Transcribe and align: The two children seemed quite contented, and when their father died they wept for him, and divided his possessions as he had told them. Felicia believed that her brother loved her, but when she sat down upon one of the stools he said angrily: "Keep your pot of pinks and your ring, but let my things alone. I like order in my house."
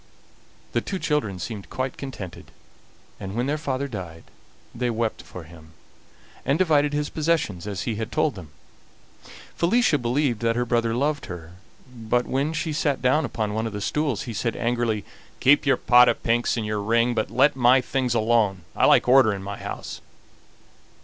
The 0.71 0.81
two 0.81 0.97
children 0.97 1.37
seemed 1.37 1.69
quite 1.69 1.95
contented, 1.95 2.49
and 3.19 3.35
when 3.35 3.45
their 3.45 3.59
father 3.59 3.87
died 3.87 4.23
they 4.73 4.89
wept 4.89 5.21
for 5.21 5.43
him, 5.43 5.73
and 6.43 6.57
divided 6.57 6.91
his 6.91 7.11
possessions 7.11 7.67
as 7.67 7.83
he 7.83 7.97
had 7.97 8.11
told 8.11 8.33
them. 8.33 8.49
Felicia 9.55 9.99
believed 9.99 10.39
that 10.41 10.55
her 10.55 10.65
brother 10.65 10.95
loved 10.95 11.27
her, 11.27 11.51
but 11.87 12.25
when 12.25 12.51
she 12.51 12.73
sat 12.73 12.99
down 12.99 13.25
upon 13.25 13.53
one 13.53 13.67
of 13.67 13.73
the 13.73 13.79
stools 13.79 14.23
he 14.23 14.33
said 14.33 14.55
angrily: 14.55 15.05
"Keep 15.39 15.67
your 15.67 15.77
pot 15.77 16.09
of 16.09 16.23
pinks 16.23 16.57
and 16.57 16.65
your 16.65 16.81
ring, 16.81 17.13
but 17.13 17.29
let 17.29 17.55
my 17.55 17.79
things 17.79 18.15
alone. 18.15 18.63
I 18.75 18.87
like 18.87 19.07
order 19.07 19.31
in 19.31 19.43
my 19.43 19.59
house." 19.59 20.01